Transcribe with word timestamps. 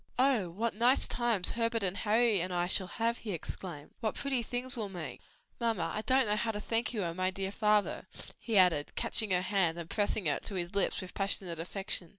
"Oh 0.17 0.49
what 0.49 0.73
nice 0.73 1.07
times 1.07 1.51
Herbert 1.51 1.83
and 1.83 1.95
Harry 1.95 2.41
and 2.41 2.51
I 2.51 2.65
shall 2.65 2.87
have!" 2.87 3.19
he 3.19 3.33
exclaimed. 3.33 3.91
"What 3.99 4.15
pretty 4.15 4.41
things 4.41 4.75
we'll 4.75 4.89
make! 4.89 5.21
Mamma, 5.59 5.91
I 5.93 6.01
don't 6.01 6.25
know 6.25 6.35
how 6.35 6.49
to 6.49 6.59
thank 6.59 6.91
you 6.91 7.03
and 7.03 7.15
my 7.15 7.29
dear 7.29 7.51
father!" 7.51 8.07
he 8.39 8.57
added, 8.57 8.95
catching 8.95 9.29
her 9.29 9.43
hand 9.43 9.77
and 9.77 9.87
pressing 9.91 10.25
it 10.25 10.43
to 10.45 10.55
his 10.55 10.73
lips 10.73 11.01
with 11.01 11.13
passionate 11.13 11.59
affection. 11.59 12.09